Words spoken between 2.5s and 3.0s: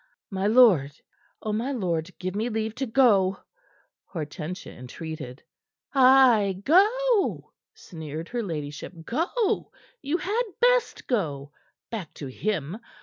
to